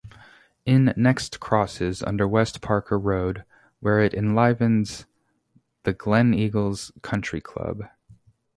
It 0.65 0.97
next 0.97 1.39
crosses 1.39 2.01
under 2.01 2.27
West 2.27 2.59
Parker 2.59 2.97
Road 2.97 3.45
where 3.81 3.99
it 3.99 4.15
enlivens 4.15 5.05
the 5.83 5.93
Gleneagles 5.93 6.89
Country 7.03 7.39
Club. 7.39 7.83